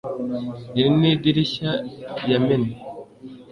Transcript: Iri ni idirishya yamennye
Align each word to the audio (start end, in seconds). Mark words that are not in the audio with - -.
Iri 0.79 0.89
ni 0.99 1.07
idirishya 1.13 1.71
yamennye 2.31 2.75